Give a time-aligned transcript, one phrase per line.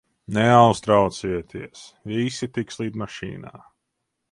[0.35, 1.83] Neuztraucieties,
[2.15, 3.57] visi tiks lidmašīnā.